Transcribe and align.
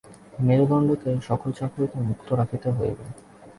মেরুদণ্ডকে 0.39 1.09
সকল 1.27 1.49
চাপ 1.57 1.71
হইতে 1.77 1.97
মুক্ত 2.07 2.27
রাখিতে 2.39 2.69
হইবে। 2.77 3.05